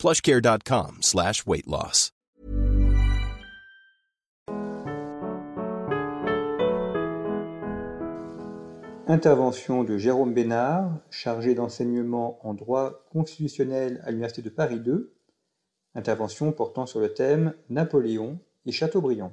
plushcare.com 0.00 0.98
slash 1.02 1.46
weight 1.46 1.66
loss. 1.66 2.12
Intervention 9.10 9.82
de 9.82 9.98
Jérôme 9.98 10.32
Bénard, 10.32 10.88
chargé 11.10 11.54
d'enseignement 11.54 12.38
en 12.46 12.54
droit 12.54 13.04
constitutionnel 13.12 14.00
à 14.04 14.10
l'Université 14.10 14.40
de 14.40 14.50
Paris 14.50 14.80
II. 14.86 15.06
Intervention 15.96 16.52
portant 16.52 16.86
sur 16.86 17.00
le 17.00 17.12
thème 17.12 17.52
Napoléon 17.70 18.38
et 18.66 18.72
Chateaubriand. 18.72 19.32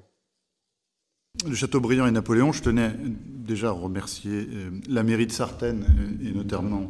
De 1.46 1.54
Chateaubriand 1.54 2.08
et 2.08 2.12
Napoléon, 2.12 2.52
je 2.52 2.64
tenais 2.64 2.92
déjà 2.98 3.68
à 3.68 3.72
remercier 3.72 4.48
euh, 4.52 4.72
la 4.90 5.04
mairie 5.04 5.28
de 5.28 5.32
Sartène 5.32 5.86
euh, 5.88 6.28
et 6.28 6.32
notamment 6.32 6.90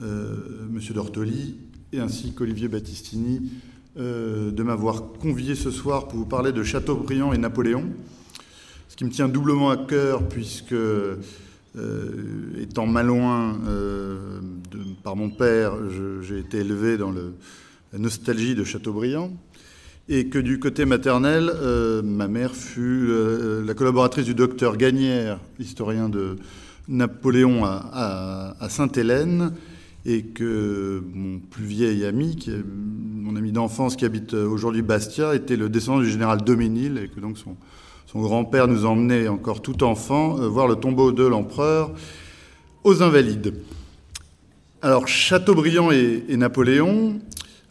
euh, 0.00 0.68
M. 0.68 0.80
Dortoli 0.94 1.58
et 1.92 2.00
ainsi 2.00 2.32
qu'Olivier 2.32 2.68
Battistini 2.68 3.50
euh, 3.98 4.50
de 4.50 4.62
m'avoir 4.62 5.12
convié 5.20 5.54
ce 5.54 5.70
soir 5.70 6.06
pour 6.08 6.18
vous 6.18 6.26
parler 6.26 6.52
de 6.52 6.62
Chateaubriand 6.62 7.32
et 7.32 7.38
Napoléon. 7.38 7.84
Ce 8.88 8.96
qui 8.96 9.04
me 9.04 9.10
tient 9.10 9.28
doublement 9.28 9.70
à 9.70 9.76
cœur 9.76 10.28
puisque, 10.28 10.74
euh, 11.76 12.60
étant 12.60 12.86
malouin 12.86 13.58
euh, 13.68 14.40
par 15.04 15.16
mon 15.16 15.30
père, 15.30 15.74
j'ai 16.22 16.38
été 16.38 16.58
élevé 16.58 16.96
dans 16.98 17.12
la 17.12 17.98
nostalgie 17.98 18.54
de 18.54 18.64
Chateaubriand 18.64 19.32
et 20.08 20.28
que 20.28 20.38
du 20.38 20.58
côté 20.58 20.84
maternel, 20.84 21.50
euh, 21.54 22.02
ma 22.02 22.26
mère 22.26 22.54
fut 22.54 23.08
la 23.64 23.74
collaboratrice 23.74 24.24
du 24.24 24.34
docteur 24.34 24.76
Gagnère, 24.76 25.38
historien 25.60 26.08
de 26.08 26.36
Napoléon 26.88 27.64
à 27.64 28.66
Sainte-Hélène, 28.68 29.52
et 30.06 30.22
que 30.22 31.02
mon 31.12 31.38
plus 31.38 31.64
vieil 31.64 32.04
ami, 32.04 32.46
mon 32.64 33.36
ami 33.36 33.52
d'enfance 33.52 33.96
qui 33.96 34.04
habite 34.04 34.34
aujourd'hui 34.34 34.82
Bastia, 34.82 35.34
était 35.34 35.56
le 35.56 35.68
descendant 35.68 36.00
du 36.00 36.10
général 36.10 36.42
Doménil, 36.42 36.98
et 36.98 37.08
que 37.08 37.20
donc 37.20 37.36
son, 37.38 37.56
grand-père 38.20 38.66
nous 38.66 38.86
emmenait 38.86 39.28
encore 39.28 39.62
tout 39.62 39.84
enfant 39.84 40.40
euh, 40.40 40.48
voir 40.48 40.66
le 40.66 40.76
tombeau 40.76 41.12
de 41.12 41.24
l'empereur 41.24 41.92
aux 42.82 43.02
Invalides. 43.02 43.54
Alors 44.82 45.06
Chateaubriand 45.06 45.92
et, 45.92 46.24
et 46.28 46.36
Napoléon, 46.36 47.20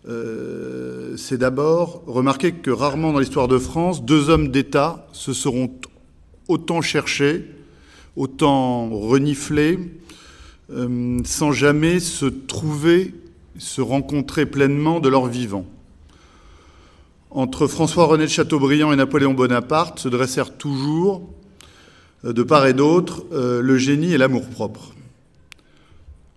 euh, 0.08 1.18
c'est 1.18 1.38
d'abord 1.38 2.04
remarquer 2.08 2.54
que 2.54 2.72
rarement 2.72 3.12
dans 3.12 3.20
l'histoire 3.20 3.48
de 3.48 3.58
France, 3.58 4.04
deux 4.04 4.30
hommes 4.30 4.50
d'État 4.50 5.08
se 5.12 5.34
seront 5.34 5.72
autant 6.48 6.82
cherchés, 6.82 7.46
autant 8.16 8.90
reniflés, 8.90 9.78
euh, 10.72 11.20
sans 11.26 11.52
jamais 11.52 12.00
se 12.00 12.26
trouver, 12.26 13.16
se 13.58 13.82
rencontrer 13.82 14.46
pleinement 14.46 15.00
de 15.00 15.10
leur 15.10 15.26
vivant. 15.26 15.66
Entre 17.32 17.66
François-René 17.66 18.26
de 18.26 18.30
Chateaubriand 18.30 18.94
et 18.94 18.96
Napoléon 18.96 19.34
Bonaparte 19.34 19.98
se 19.98 20.10
dressèrent 20.10 20.56
toujours, 20.58 21.28
euh, 22.24 22.34
de 22.34 22.44
part 22.44 22.68
et 22.68 22.74
d'autre, 22.74 23.26
euh, 23.32 23.62
le 23.64 23.78
génie 23.80 24.14
et 24.14 24.20
l'amour-propre. 24.20 24.94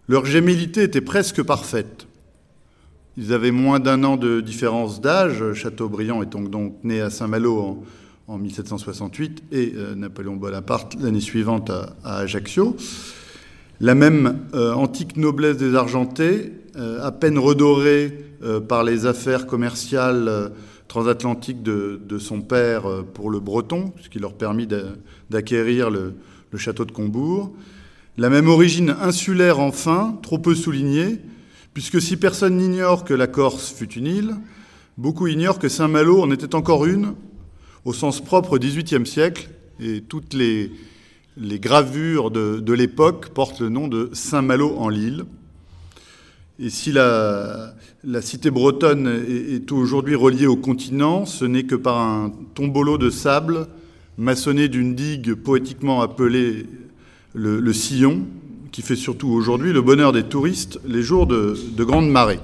Leur 0.09 0.25
gémilité 0.25 0.85
était 0.85 1.03
presque 1.03 1.43
parfaite. 1.43 2.07
Ils 3.19 3.35
avaient 3.35 3.51
moins 3.51 3.81
d'un 3.81 4.03
an 4.03 4.17
de 4.17 4.41
différence 4.41 5.03
d'âge, 5.03 5.53
Chateaubriand 5.53 6.23
étant 6.23 6.41
donc 6.41 6.77
né 6.85 7.03
à 7.03 7.11
Saint-Malo 7.11 7.59
en, 7.59 7.85
en, 8.29 8.39
1768 8.39 9.43
et 9.53 9.75
Napoléon 9.95 10.37
Bonaparte 10.37 10.97
l'année 10.99 11.21
suivante 11.21 11.69
à, 11.69 11.95
Ajaccio. 12.03 12.75
La 13.83 13.97
même 13.97 14.47
euh, 14.55 14.73
antique 14.75 15.17
noblesse 15.17 15.57
des 15.57 15.75
Argentés, 15.75 16.53
euh, 16.77 17.05
à 17.05 17.11
peine 17.11 17.37
redorée 17.37 18.17
euh, 18.45 18.61
par 18.61 18.85
les 18.85 19.07
affaires 19.07 19.45
commerciales 19.49 20.53
transatlantiques 20.87 21.65
de, 21.65 22.19
son 22.21 22.43
père 22.43 22.85
pour 23.13 23.29
le 23.29 23.41
Breton, 23.41 23.93
ce 24.01 24.09
qui 24.09 24.21
leur 24.21 24.35
permit 24.35 24.69
d'acquérir 25.31 25.91
le, 25.91 26.15
le 26.53 26.59
château 26.59 26.85
de 26.85 26.93
Combourg. 26.93 27.53
La 28.19 28.31
même 28.31 28.47
origine 28.47 28.95
insulaire 29.01 29.59
enfin, 29.59 30.17
trop 30.23 30.39
peu 30.39 30.55
soulignée, 30.55 31.19
puisque 31.75 32.01
si 32.01 32.17
personne 32.17 32.59
n'ignore 32.59 33.05
que 33.05 33.15
la 33.15 33.27
Corse 33.27 33.73
fut 33.73 33.95
une 33.95 34.07
île, 34.07 34.37
beaucoup 34.97 35.27
ignorent 35.27 35.59
que 35.59 35.69
Saint-Malo 35.69 36.23
en 36.23 36.31
était 36.31 36.55
encore 36.55 36.87
une, 36.87 37.15
au 37.85 37.93
sens 37.93 38.23
propre 38.23 38.53
au 38.53 38.59
XVIIIe 38.61 39.07
siècle, 39.07 39.49
et 39.81 40.03
toutes 40.03 40.35
les, 40.35 40.71
les 41.37 41.59
gravures 41.59 42.31
de, 42.31 42.73
l'époque 42.73 43.31
portent 43.31 43.61
le 43.61 43.69
nom 43.69 43.89
de 43.89 44.11
Saint-Malo 44.13 44.77
en 44.79 44.89
l'île. 44.89 45.25
Et 46.59 46.71
si 46.71 46.93
la, 46.93 47.75
cité 48.21 48.51
bretonne 48.51 49.25
est, 49.29 49.73
aujourd'hui 49.73 50.15
reliée 50.15 50.47
au 50.47 50.57
continent, 50.57 51.27
ce 51.27 51.45
n'est 51.45 51.65
que 51.65 51.75
par 51.75 51.99
un 51.99 52.33
tombolo 52.55 52.99
de 52.99 53.11
sable 53.11 53.67
maçonné 54.19 54.69
d'une 54.69 54.95
digue 54.95 55.35
poétiquement 55.35 56.03
appelée 56.03 56.67
le, 57.35 57.61
le 57.61 57.73
Sillon, 57.73 58.27
qui 58.71 58.83
fait 58.83 58.97
surtout 58.97 59.29
aujourd'hui 59.29 59.73
le 59.73 59.83
bonheur 59.83 60.13
des 60.13 60.23
touristes 60.25 60.81
les 60.87 61.03
jours 61.03 61.27
de, 61.27 61.57
de 61.77 61.85
grande 61.85 62.11
marée. 62.11 62.41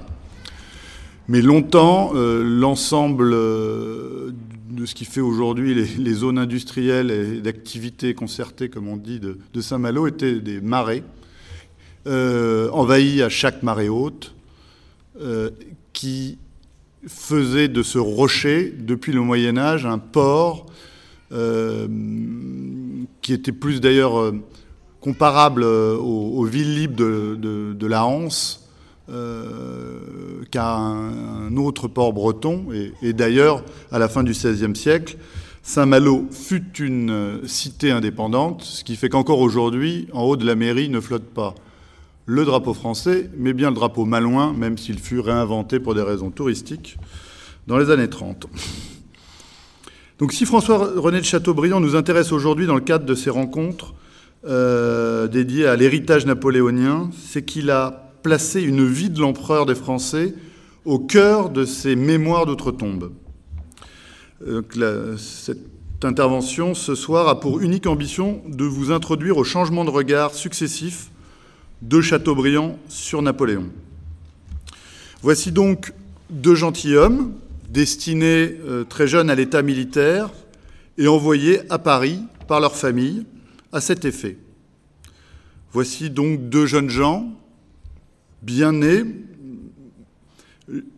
Mais 1.29 1.43
longtemps, 1.43 2.13
euh, 2.15 2.43
l'ensemble 2.43 3.33
euh, 3.35 4.31
de 4.79 4.87
ce 4.87 4.95
qui 4.95 5.05
fait 5.05 5.21
aujourd'hui 5.21 5.75
les, 5.75 6.13
zones 6.13 6.39
industrielles 6.39 7.11
et 7.11 7.41
d'activités 7.41 8.15
concertées, 8.15 8.69
comme 8.69 8.87
on 8.87 8.97
dit, 8.97 9.19
de, 9.19 9.61
Saint-Malo, 9.61 10.07
étaient 10.07 10.41
des 10.41 10.61
marais, 10.61 11.03
euh, 12.07 12.71
envahis 12.71 13.23
à 13.23 13.29
chaque 13.29 13.65
marée 13.65 13.89
haute, 13.89 14.35
euh, 15.21 15.51
qui 15.93 16.39
faisaient 17.07 17.69
de 17.69 17.83
ce 17.83 17.99
rocher, 17.99 18.73
depuis 18.79 19.13
le 19.13 19.21
Moyen 19.21 19.59
Âge, 19.59 19.85
un 19.85 19.99
port 19.99 20.67
euh, 21.33 21.89
qui 23.21 23.33
était 23.33 23.53
plus 23.53 23.81
d'ailleurs 23.81 24.33
comparable 25.01 25.65
aux, 25.65 26.45
villes 26.45 26.75
libres 26.75 26.97
de, 26.97 27.37
de, 27.37 27.73
de 27.73 27.87
la 27.87 28.07
Hanse 28.07 28.68
euh, 29.11 30.43
qu'à 30.51 30.77
un, 30.77 31.57
autre 31.57 31.89
port 31.89 32.13
breton. 32.13 32.67
Et, 33.03 33.13
d'ailleurs, 33.13 33.65
à 33.91 33.99
la 33.99 34.09
fin 34.09 34.23
du 34.23 34.33
XVIe 34.33 34.77
siècle, 34.77 35.17
Saint-Malo 35.63 36.27
fut 36.31 36.79
une 36.79 37.41
cité 37.45 37.91
indépendante, 37.91 38.63
ce 38.63 38.85
qui 38.85 38.97
fait 38.97 39.09
qu'encore 39.09 39.41
aujourd'hui, 39.41 40.09
en 40.13 40.23
haut 40.23 40.37
de 40.37 40.47
la 40.47 40.55
mairie 40.55 40.89
ne 40.89 41.01
flotte 41.01 41.25
pas 41.25 41.55
le 42.27 42.45
drapeau 42.45 42.75
français, 42.75 43.31
mais 43.37 43.55
bien 43.55 43.71
le 43.71 43.75
drapeau 43.75 44.05
malouin, 44.05 44.53
même 44.53 44.77
s'il 44.77 44.99
fut 44.99 45.21
réinventé 45.21 45.81
pour 45.81 45.95
des 45.95 46.03
raisons 46.03 46.31
touristiques 46.31 46.99
dans 47.67 47.79
les 47.79 47.91
années 47.91 48.09
30. 48.09 48.47
Donc 50.19 50.33
si 50.33 50.45
François-René 50.45 51.21
de 51.21 51.25
Chateaubriand 51.25 51.81
nous 51.81 51.97
intéresse 51.97 52.33
aujourd'hui 52.33 52.67
dans 52.67 52.75
le 52.75 52.81
cadre 52.81 53.07
de 53.07 53.15
ces 53.15 53.31
rencontres, 53.31 53.95
euh, 54.47 55.27
dédié 55.27 55.67
à 55.67 55.77
l'héritage 55.77 56.27
napoléonien, 56.27 57.11
c'est 57.19 57.45
qu'il 57.45 57.71
a 57.71 58.08
placé 58.23 58.63
une 58.63 58.87
vie 58.87 59.11
de 59.11 59.21
l'empereur 59.21 59.67
des 59.67 59.75
Français 59.75 60.35
au 60.85 60.99
cœur 60.99 61.51
de 61.51 61.65
ses 61.65 61.97
mémoires 61.97 62.47
d'outre-tombe. 62.47 63.13
cette 65.19 66.05
intervention 66.05 66.75
ce 66.75 66.95
soir 66.95 67.29
a 67.29 67.41
pour 67.41 67.61
unique 67.61 67.87
ambition 67.87 68.41
de 68.47 68.65
vous 68.65 68.93
introduire 68.93 69.37
au 69.37 69.45
changement 69.45 69.85
de 69.85 69.91
regard 69.91 70.35
successifs 70.35 71.11
de 71.83 72.01
Chateaubriand 72.01 72.79
sur 72.89 73.23
Napoléon. 73.23 73.67
Voici 75.23 75.53
donc 75.53 75.93
deux 76.31 76.55
gentilshommes 76.55 77.33
destinés 77.69 78.57
euh, 78.67 78.85
très 78.85 79.07
jeunes 79.07 79.31
à 79.31 79.35
l'état 79.35 79.63
militaire 79.63 80.31
et 80.97 81.07
envoyés 81.07 81.61
à 81.71 81.79
Paris 81.79 82.21
par 82.47 82.61
leur 82.61 82.77
famille 82.77 83.27
à 83.73 83.81
cet 83.81 84.05
effet. 84.05 84.39
Voici 85.73 86.11
donc 86.11 86.49
deux 86.49 86.67
jeunes 86.67 86.89
gens, 86.89 87.29
bien 88.43 88.73
nés, 88.73 89.05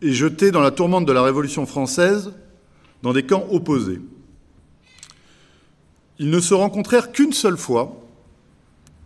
et 0.01 0.13
jetés 0.13 0.51
dans 0.51 0.61
la 0.61 0.71
tourmente 0.71 1.05
de 1.05 1.11
la 1.11 1.23
Révolution 1.23 1.65
française 1.65 2.33
dans 3.03 3.13
des 3.13 3.23
camps 3.23 3.47
opposés. 3.49 4.01
Ils 6.19 6.29
ne 6.29 6.39
se 6.39 6.53
rencontrèrent 6.53 7.11
qu'une 7.11 7.33
seule 7.33 7.57
fois, 7.57 7.99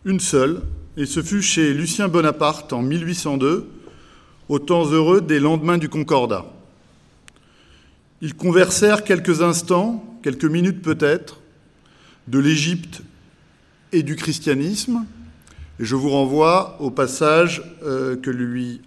une 0.03 0.19
seule, 0.19 0.63
et 0.97 1.05
ce 1.05 1.21
fut 1.21 1.41
chez 1.41 1.73
Lucien 1.73 2.07
Bonaparte 2.07 2.73
en 2.73 2.81
1802, 2.81 3.69
au 4.49 4.59
temps 4.59 4.85
heureux 4.85 5.21
des 5.21 5.39
lendemains 5.39 5.77
du 5.77 5.89
Concordat. 5.89 6.45
Ils 8.21 8.35
conversèrent 8.35 9.03
quelques 9.03 9.41
instants, 9.41 10.03
quelques 10.23 10.45
minutes 10.45 10.81
peut-être, 10.81 11.39
de 12.27 12.39
l'Égypte 12.39 13.01
et 13.91 14.03
du 14.03 14.15
christianisme. 14.15 15.05
Je 15.79 15.95
vous 15.95 16.09
renvoie 16.09 16.77
au 16.79 16.89
passage 16.89 17.61
euh, 17.83 18.15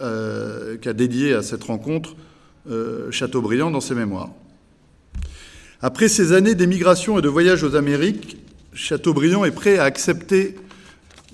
euh, 0.00 0.76
qu'a 0.78 0.92
dédié 0.94 1.34
à 1.34 1.42
cette 1.42 1.64
rencontre 1.64 2.16
euh, 2.70 3.10
Chateaubriand 3.10 3.70
dans 3.70 3.82
ses 3.82 3.94
mémoires. 3.94 4.30
Après 5.82 6.08
ces 6.08 6.32
années 6.32 6.54
d'émigration 6.54 7.18
et 7.18 7.22
de 7.22 7.28
voyage 7.28 7.62
aux 7.62 7.76
Amériques, 7.76 8.38
Chateaubriand 8.72 9.44
est 9.44 9.50
prêt 9.50 9.78
à 9.78 9.84
accepter 9.84 10.56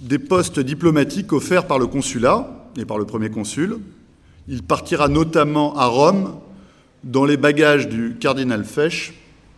des 0.01 0.19
postes 0.19 0.59
diplomatiques 0.59 1.33
offerts 1.33 1.69
par 1.69 1.79
le 1.79 1.87
consulat 1.87 2.69
et 2.77 2.85
par 2.85 2.99
le 2.99 3.05
premier 3.05 3.31
consul. 3.31 3.79
Il 4.49 4.65
partira 4.65 5.07
notamment 5.09 5.77
à 5.79 5.87
Rome 5.87 6.35
dans 7.05 7.25
les 7.25 7.37
bagages 7.37 7.89
du 7.89 8.17
cardinal 8.19 8.65
Fesch, 8.65 9.15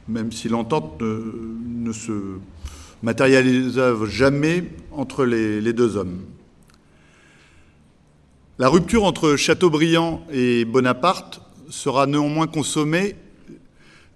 même 0.08 0.30
si 0.30 0.48
l'entente 0.48 1.00
ne, 1.00 1.92
se 1.92 2.12
matérialisa 3.06 3.94
jamais 4.06 4.64
entre 4.90 5.24
les, 5.24 5.72
deux 5.72 5.96
hommes. 5.96 6.24
La 8.58 8.68
rupture 8.68 9.04
entre 9.04 9.36
Chateaubriand 9.36 10.26
et 10.32 10.64
Bonaparte 10.64 11.40
sera 11.70 12.08
néanmoins 12.08 12.48
consommée 12.48 13.14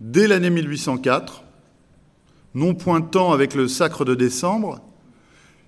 dès 0.01 0.27
l'année 0.27 0.51
1804, 0.51 1.45
non 2.57 2.75
pointant 2.75 3.31
avec 3.31 3.55
le 3.55 3.69
sacre 3.69 4.05
de 4.05 4.17
décembre, 4.17 4.81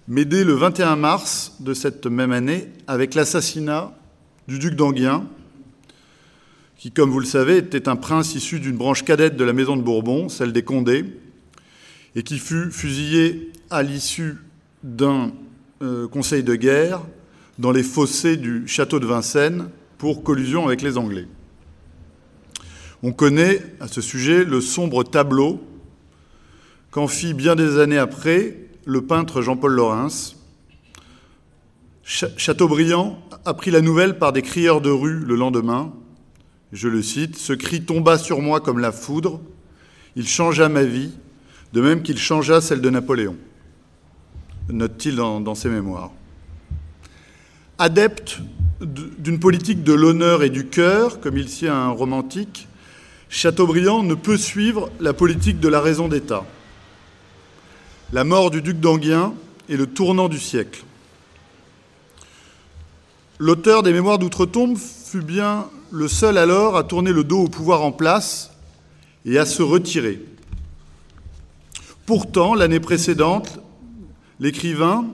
mais 0.09 0.25
dès 0.25 0.43
le 0.43 0.55
21 0.55 0.97
mars 0.97 1.59
de 1.61 1.75
cette 1.75 2.07
même 2.07 2.33
année, 2.33 2.71
avec 2.89 3.15
l'assassinat 3.15 3.97
du 4.49 4.59
duc 4.59 4.75
d'Anguien, 4.75 5.29
qui, 6.77 6.91
comme 6.91 7.11
vous 7.11 7.21
le 7.21 7.27
savez, 7.27 7.59
était 7.59 7.89
un 7.89 7.95
prince 7.95 8.35
issu 8.35 8.59
d'une 8.59 8.77
branche 8.77 9.05
cadette 9.05 9.37
de 9.37 9.45
la 9.45 9.53
maison 9.53 9.77
de 9.77 9.83
Bourbon, 9.83 10.29
celle 10.29 10.53
des 10.53 10.65
Condés, 10.65 11.05
et 12.14 12.23
qui 12.23 12.38
fut 12.38 12.70
fusillé 12.70 13.53
à 13.70 13.82
l'issue 13.82 14.37
d'un 14.82 15.32
euh, 15.82 16.09
conseil 16.09 16.43
de 16.43 16.55
guerre 16.55 17.03
dans 17.59 17.73
les 17.73 17.82
fossés 17.82 18.37
du 18.37 18.67
château 18.67 19.00
de 19.00 19.06
Vincennes 19.06 19.69
pour 19.99 20.23
collusion 20.23 20.67
avec 20.67 20.82
les 20.82 20.99
Anglais. 20.99 21.26
On 23.03 23.12
connaît 23.12 23.62
à 23.81 23.88
ce 23.88 24.00
sujet 24.00 24.44
le 24.44 24.61
sombre 24.61 25.03
tableau 25.05 25.61
qu'en 26.91 27.09
fit 27.09 27.35
bien 27.35 27.56
des 27.56 27.79
années 27.79 27.99
après 27.99 28.59
le 28.85 29.03
peintre 29.03 29.43
Jean-Paul 29.43 29.73
Laurens. 29.73 30.37
Chateaubriand 32.05 33.19
apprit 33.44 33.70
la 33.70 33.81
nouvelle 33.81 34.19
par 34.19 34.32
des 34.32 34.43
crieurs 34.43 34.81
de 34.81 34.91
rue 34.91 35.20
le 35.20 35.35
lendemain, 35.35 35.93
je 36.73 36.88
le 36.88 37.03
cite, 37.03 37.37
Ce 37.37 37.53
cri 37.53 37.85
tomba 37.85 38.19
sur 38.19 38.41
moi 38.41 38.61
comme 38.61 38.79
la 38.79 38.93
foudre, 38.93 39.41
il 40.17 40.26
changea 40.26 40.69
ma 40.69 40.82
vie, 40.82 41.12
de 41.73 41.81
même 41.81 42.03
qu'il 42.03 42.19
changea 42.19 42.61
celle 42.61 42.81
de 42.81 42.91
Napoléon, 42.91 43.37
note-t-il 44.69 45.17
dans, 45.17 45.55
ses 45.55 45.69
mémoires. 45.69 46.11
Adepte 47.79 48.41
d'une 48.81 49.39
politique 49.39 49.83
de 49.83 49.93
l'honneur 49.93 50.43
et 50.43 50.51
du 50.51 50.67
cœur, 50.67 51.21
comme 51.21 51.37
il 51.37 51.49
s'y 51.49 51.69
a 51.69 51.77
un 51.77 51.91
romantique, 51.91 52.69
Chateaubriand 53.29 54.03
ne 54.03 54.15
peut 54.15 54.37
suivre 54.37 54.91
la 55.01 55.15
politique 55.15 55.59
de 55.59 55.69
la 55.69 55.81
raison 55.81 56.09
d'État. 56.09 56.45
La 58.13 58.25
mort 58.25 58.51
du 58.51 58.61
duc 58.61 58.79
d'Anguien 58.79 59.33
est 59.71 59.77
le 59.77 59.87
tournant 59.87 60.29
du 60.29 60.39
siècle. 60.39 60.85
L'auteur 63.39 63.83
des 63.83 63.93
Mémoires 63.93 64.19
d'outre-tombe 64.19 64.77
fut 64.77 65.23
bien 65.23 65.67
le 65.91 66.09
seul 66.09 66.37
alors 66.37 66.77
à 66.77 66.85
tourner 66.85 67.13
le 67.13 67.25
dos 67.25 67.45
au 67.45 67.49
pouvoir 67.49 67.83
en 67.83 67.93
place 67.93 68.53
et 69.25 69.39
à 69.39 69.47
se 69.47 69.63
retirer. 69.63 70.21
Pourtant, 72.06 72.54
l'année 72.54 72.81
précédente, 72.81 73.60
l'écrivain 74.40 75.06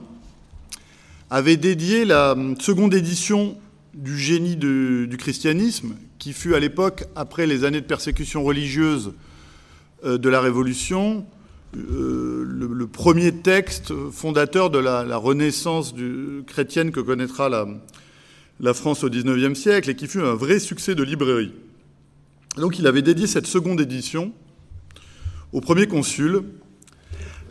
avait 1.29 1.57
dédié 1.57 2.03
la 2.03 2.35
seconde 2.59 2.95
édition 2.95 3.57
du 3.93 4.17
génie 4.17 4.55
du 4.55 5.17
christianisme, 5.17 5.95
qui 6.17 6.33
fut 6.33 6.55
à 6.55 6.59
l'époque, 6.59 7.05
après 7.15 7.45
les 7.45 7.63
années 7.63 7.81
de 7.81 7.85
persécution 7.85 8.43
religieuse 8.43 9.13
euh, 10.03 10.17
de 10.17 10.29
la 10.29 10.41
Révolution, 10.41 11.25
euh, 11.77 12.43
le, 12.47 12.87
premier 12.87 13.31
texte 13.31 13.93
fondateur 14.11 14.71
de 14.71 14.79
la, 14.79 15.17
renaissance 15.17 15.93
chrétienne 16.47 16.91
que 16.91 16.99
connaîtra 16.99 17.49
la, 17.49 17.67
la 18.59 18.73
France 18.73 19.03
au 19.03 19.09
XIXe 19.09 19.57
siècle 19.57 19.91
et 19.91 19.95
qui 19.95 20.07
fut 20.07 20.21
un 20.21 20.33
vrai 20.33 20.59
succès 20.59 20.95
de 20.95 21.03
librairie. 21.03 21.53
Donc 22.57 22.79
il 22.79 22.87
avait 22.87 23.03
dédié 23.03 23.27
cette 23.27 23.45
seconde 23.45 23.79
édition 23.79 24.33
au 25.53 25.61
premier 25.61 25.85
consul 25.85 26.43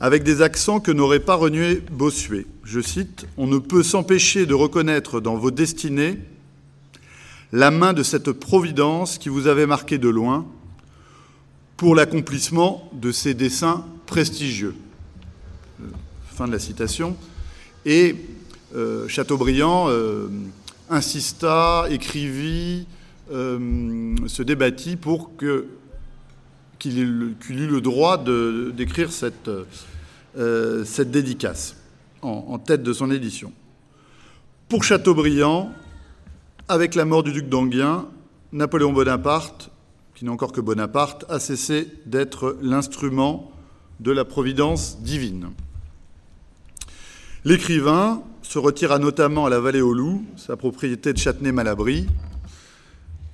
avec 0.01 0.23
des 0.23 0.43
accents 0.43 0.81
que 0.81 0.93
n'aurait 0.93 1.21
pas 1.21 1.35
renié 1.35 1.83
Bossuet. 1.91 2.47
Je 2.65 2.81
cite 2.81 3.27
On 3.37 3.47
ne 3.47 3.59
peut 3.59 3.83
s'empêcher 3.83 4.47
de 4.47 4.55
reconnaître 4.55 5.21
dans 5.21 5.37
vos 5.37 5.51
destinées 5.51 6.19
la 7.53 7.71
main 7.71 7.93
de 7.93 8.03
cette 8.03 8.33
providence 8.33 9.19
qui 9.19 9.29
vous 9.29 9.47
avait 9.47 9.67
marqué 9.67 9.99
de 9.99 10.09
loin 10.09 10.47
pour 11.77 11.95
l'accomplissement 11.95 12.91
de 12.93 13.13
ces 13.13 13.35
desseins 13.35 13.85
prestigieux. 14.07 14.75
Euh, 15.81 15.87
fin 16.35 16.47
de 16.47 16.53
la 16.53 16.59
citation. 16.59 17.17
Et 17.87 18.17
euh, 18.75 19.09
Chateaubriand 19.09 19.87
euh, 19.89 20.29
insista, 20.91 21.87
écrivit, 21.91 22.87
se 23.31 24.43
débattit 24.43 24.97
pour 24.97 25.37
que, 25.37 25.67
qu'il 26.79 26.99
eût 26.99 27.67
le 27.67 27.81
droit 27.81 28.23
d'écrire 28.23 29.13
cette, 29.13 29.51
euh, 30.37 30.85
dédicace 31.05 31.77
en, 32.23 32.59
tête 32.59 32.83
de 32.83 32.93
son 32.93 33.11
édition. 33.11 33.53
Pour 34.69 34.85
Chateaubriand, 34.85 35.73
avec 36.69 36.95
la 36.95 37.05
mort 37.05 37.23
du 37.23 37.33
duc 37.33 37.49
d'Anguien, 37.49 38.07
Napoléon 38.53 38.93
Bonaparte, 38.93 39.71
qui 40.15 40.25
n'est 40.25 40.31
encore 40.31 40.53
que 40.53 40.61
Bonaparte, 40.61 41.25
a 41.29 41.39
cessé 41.39 41.89
d'être 42.07 42.57
l'instrument 42.61 43.53
de 44.01 44.11
la 44.11 44.25
providence 44.25 44.99
divine. 45.01 45.51
L'écrivain 47.45 48.23
se 48.43 48.59
retira 48.59 48.99
notamment 48.99 49.47
à 49.47 49.51
la 49.51 49.61
vallée 49.61 49.81
aux 49.81 49.95
loups, 49.95 50.25
sa 50.37 50.57
propriété 50.57 51.13
de 51.13 51.19
Châtenay-Malabry, 51.19 52.07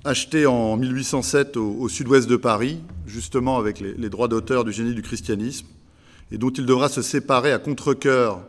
achetée 0.05 0.45
en 0.45 0.77
1807 0.77 1.57
au, 1.57 1.89
sud-ouest 1.89 2.29
de 2.29 2.35
Paris, 2.35 2.79
justement 3.07 3.57
avec 3.57 3.79
les, 3.79 4.09
droits 4.09 4.27
d'auteur 4.27 4.63
du 4.63 4.71
génie 4.71 4.93
du 4.93 5.01
christianisme, 5.01 5.65
et 6.31 6.37
dont 6.37 6.51
il 6.51 6.65
devra 6.65 6.89
se 6.89 7.01
séparer 7.01 7.51
à 7.51 7.59
contre-coeur 7.59 8.41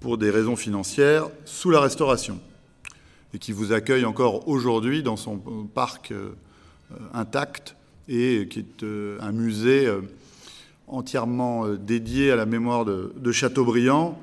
pour 0.00 0.16
des 0.16 0.30
raisons 0.30 0.54
financières 0.54 1.28
sous 1.44 1.70
la 1.70 1.80
Restauration, 1.80 2.38
et 3.34 3.38
qui 3.38 3.52
vous 3.52 3.72
accueille 3.72 4.04
encore 4.04 4.48
aujourd'hui 4.48 5.02
dans 5.02 5.16
son 5.16 5.38
parc 5.74 6.12
euh, 6.12 6.30
intact 7.12 7.74
et 8.08 8.46
qui 8.48 8.60
est 8.60 8.82
euh, 8.84 9.18
un 9.20 9.32
musée 9.32 9.86
euh, 9.86 10.00
entièrement 10.86 11.68
dédié 11.68 12.30
à 12.30 12.36
la 12.36 12.46
mémoire 12.46 12.86
de 12.86 13.32
Chateaubriand 13.32 14.18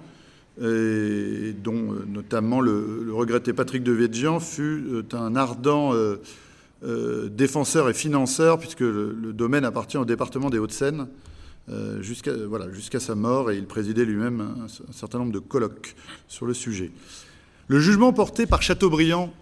et 0.61 1.53
dont 1.53 1.93
euh, 1.93 2.05
notamment 2.07 2.61
le, 2.61 3.11
regretté 3.11 3.53
Patrick 3.53 3.83
de 3.83 3.91
Védjian 3.91 4.39
fut 4.39 4.85
euh, 4.89 5.03
un 5.13 5.35
ardent 5.35 5.93
euh, 5.93 7.29
défenseur 7.29 7.89
et 7.89 7.93
financeur, 7.93 8.59
puisque 8.59 8.81
le, 8.81 9.33
domaine 9.33 9.65
appartient 9.65 9.97
au 9.97 10.05
département 10.05 10.49
des 10.49 10.59
Hauts-de-Seine 10.59 11.07
jusqu'à 11.99 12.31
voilà, 12.47 12.67
sa 12.99 13.15
mort, 13.15 13.49
et 13.49 13.57
il 13.57 13.65
présidait 13.65 14.05
lui-même 14.05 14.55
un, 14.65 14.93
certain 14.93 15.17
nombre 15.17 15.31
de 15.31 15.39
colloques 15.39 15.95
sur 16.27 16.45
le 16.45 16.53
sujet. 16.53 16.91
Le 17.67 17.79
jugement 17.79 18.13
porté 18.13 18.45
par 18.45 18.61
Chateaubriand 18.61 19.33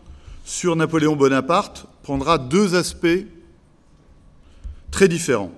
sur 0.45 0.77
Napoléon 0.77 1.17
Bonaparte 1.17 1.85
prendra 2.01 2.37
deux 2.37 2.75
aspects 2.75 3.25
très 4.89 5.09
différents. 5.09 5.51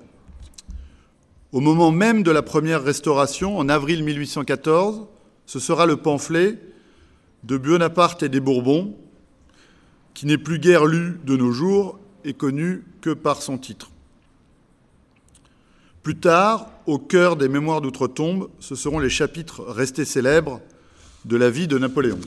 Au 1.51 1.59
moment 1.59 1.91
même 1.91 2.23
de 2.23 2.31
la 2.31 2.41
première 2.41 2.81
restauration, 2.81 3.59
en 3.59 3.69
avril 3.69 4.03
1814, 4.03 5.05
ce 5.45 5.59
sera 5.59 5.85
le 5.85 5.97
pamphlet 5.97 6.59
de 7.43 7.57
Bonaparte 7.57 8.23
et 8.23 8.29
des 8.29 8.39
Bourbons, 8.39 8.95
qui 10.13 10.25
n'est 10.25 10.37
plus 10.37 10.59
guère 10.59 10.85
lu 10.85 11.19
de 11.25 11.35
nos 11.35 11.51
jours 11.51 11.99
et 12.23 12.33
connu 12.33 12.83
que 13.01 13.11
par 13.11 13.41
son 13.41 13.57
titre. 13.57 13.91
Plus 16.01 16.15
tard, 16.15 16.69
au 16.85 16.99
cœur 16.99 17.35
des 17.35 17.49
Mémoires 17.49 17.81
d'outre-tombe, 17.81 18.49
ce 18.59 18.75
seront 18.75 18.99
les 18.99 19.09
chapitres 19.09 19.61
restés 19.61 20.05
célèbres 20.05 20.61
de 21.25 21.35
la 21.35 21.49
vie 21.49 21.67
de 21.67 21.77
Napoléon. 21.77 22.19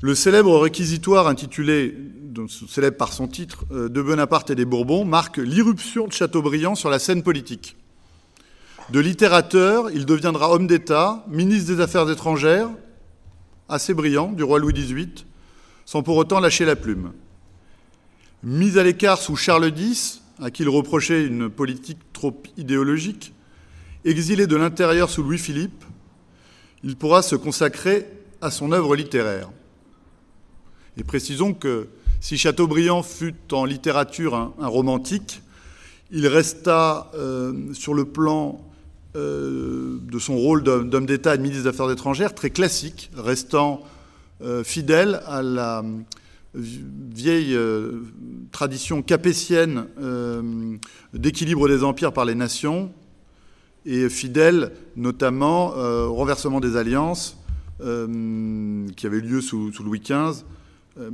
Le 0.00 0.14
célèbre 0.14 0.58
réquisitoire 0.58 1.28
intitulé, 1.28 1.96
célèbre 2.68 2.96
par 2.96 3.12
son 3.12 3.26
titre, 3.26 3.64
euh, 3.72 3.88
de 3.88 4.02
Bonaparte 4.02 4.50
et 4.50 4.54
des 4.54 4.64
Bourbons, 4.66 5.04
marque 5.04 5.38
l'irruption 5.38 6.06
de 6.06 6.12
Chateaubriand 6.12 6.74
sur 6.74 6.90
la 6.90 6.98
scène 6.98 7.22
politique. 7.22 7.76
De 8.90 9.00
littérateur, 9.00 9.90
il 9.90 10.04
deviendra 10.04 10.52
homme 10.52 10.66
d'État, 10.66 11.24
ministre 11.28 11.74
des 11.74 11.80
Affaires 11.80 12.10
étrangères, 12.10 12.68
assez 13.66 13.94
brillant, 13.94 14.30
du 14.30 14.42
roi 14.42 14.58
Louis 14.58 14.74
XVIII, 14.74 15.24
sans 15.86 16.02
pour 16.02 16.18
autant 16.18 16.38
lâcher 16.38 16.66
la 16.66 16.76
plume. 16.76 17.12
Mis 18.42 18.78
à 18.78 18.82
l'écart 18.82 19.18
sous 19.18 19.36
Charles 19.36 19.72
X, 19.74 20.20
à 20.38 20.50
qui 20.50 20.64
il 20.64 20.68
reprochait 20.68 21.24
une 21.24 21.48
politique 21.48 21.98
trop 22.12 22.42
idéologique, 22.58 23.32
exilé 24.04 24.46
de 24.46 24.56
l'intérieur 24.56 25.08
sous 25.08 25.22
Louis-Philippe, 25.22 25.82
il 26.82 26.96
pourra 26.96 27.22
se 27.22 27.36
consacrer 27.36 28.06
à 28.42 28.50
son 28.50 28.70
œuvre 28.70 28.96
littéraire. 28.96 29.48
Et 30.98 31.04
précisons 31.04 31.54
que 31.54 31.88
si 32.20 32.36
Chateaubriand 32.36 33.02
fut 33.02 33.34
en 33.52 33.64
littérature 33.64 34.34
un, 34.34 34.66
romantique, 34.66 35.40
il 36.10 36.26
resta 36.26 37.10
euh, 37.14 37.72
sur 37.72 37.94
le 37.94 38.04
plan 38.04 38.60
euh, 39.16 39.98
de 40.02 40.18
son 40.18 40.36
rôle 40.36 40.62
d'homme 40.62 41.06
d'État 41.06 41.34
et 41.34 41.38
de 41.38 41.42
ministre 41.42 41.64
des 41.64 41.68
Affaires 41.68 41.90
étrangères 41.90 42.34
très 42.34 42.50
classique, 42.50 43.10
restant 43.16 43.82
euh, 44.42 44.64
fidèle 44.64 45.20
à 45.26 45.42
la 45.42 45.84
vieille 46.54 47.58
tradition 48.52 49.02
capétienne 49.02 49.86
d'équilibre 51.12 51.66
des 51.66 51.82
empires 51.82 52.12
par 52.12 52.24
les 52.24 52.36
nations, 52.36 52.92
et 53.86 54.08
fidèle 54.08 54.70
notamment 54.94 55.70
au 55.70 56.14
renversement 56.14 56.60
des 56.60 56.76
alliances 56.76 57.36
qui 57.80 59.06
avait 59.06 59.20
lieu 59.20 59.40
sous, 59.40 59.72
Louis 59.80 59.98
XV 59.98 60.44
euh, 60.98 61.10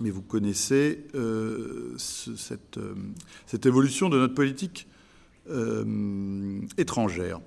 mais 0.00 0.10
vous 0.10 0.22
connaissez 0.22 1.04
euh, 1.14 1.96
euh, 1.98 2.96
cette, 3.46 3.66
évolution 3.66 4.08
de 4.08 4.18
notre 4.18 4.34
politique 4.34 4.86
étrangère. 6.78 7.40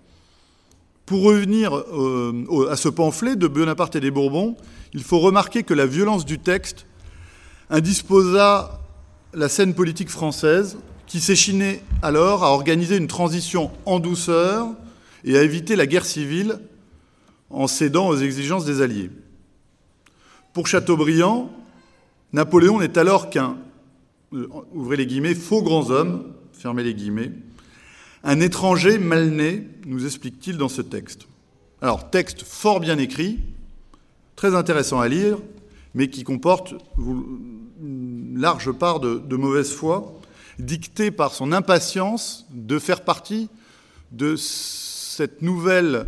Pour 1.06 1.24
revenir 1.24 1.74
à 1.74 2.76
ce 2.76 2.90
pamphlet 2.90 3.36
de 3.36 3.48
Bonaparte 3.48 3.96
et 3.96 4.00
des 4.00 4.12
Bourbons, 4.12 4.58
il 4.94 5.04
faut 5.04 5.20
remarquer 5.20 5.64
que 5.64 5.74
la 5.74 5.86
violence 5.86 6.26
du 6.26 6.40
texte 6.40 6.86
indisposa 7.70 8.82
la 9.36 9.50
scène 9.50 9.74
politique 9.74 10.10
française, 10.10 10.78
qui 11.08 11.20
s'échinait 11.20 11.84
alors 12.02 12.44
à 12.44 12.52
organiser 12.52 12.98
une 12.98 13.08
transition 13.08 13.70
en 13.86 14.00
douceur 14.00 14.70
et 15.24 15.38
à 15.38 15.44
éviter 15.44 15.76
la 15.76 15.86
guerre 15.86 16.06
civile 16.06 16.60
en 17.50 17.68
cédant 17.68 18.08
aux 18.08 18.18
exigences 18.18 18.66
des 18.66 18.82
Alliés. 18.82 19.12
Pour 20.54 20.68
Chateaubriand, 20.68 21.52
Napoléon 22.34 22.80
n'est 22.80 22.98
alors 22.98 23.30
qu'un, 23.30 23.58
euh, 24.34 24.48
ouvrez 24.74 24.98
les 24.98 25.06
guillemets, 25.06 25.36
faux 25.36 25.62
grand 25.62 25.90
homme, 25.90 26.34
fermez 26.54 26.84
les 26.84 26.94
guillemets, 26.94 27.32
un 28.26 28.40
étranger 28.40 28.98
mal 28.98 29.30
né, 29.30 29.68
nous 29.86 30.06
explique-t-il 30.06 30.58
dans 30.58 30.68
ce 30.68 30.82
texte. 30.82 31.28
Alors, 31.82 32.10
texte 32.10 32.42
fort 32.42 32.80
bien 32.80 32.98
écrit, 32.98 33.40
très 34.36 34.56
intéressant 34.56 35.00
à 35.00 35.08
lire, 35.08 35.38
mais 35.94 36.10
qui 36.10 36.24
comporte 36.24 36.74
une 36.98 38.36
large 38.36 38.72
part 38.72 39.00
de, 39.00 39.36
mauvaise 39.36 39.72
foi, 39.72 40.20
dictée 40.58 41.12
par 41.12 41.34
son 41.34 41.52
impatience 41.52 42.48
de 42.52 42.80
faire 42.80 43.02
partie 43.02 43.48
de 44.12 44.36
cette 44.36 45.44
nouvelle 45.44 46.08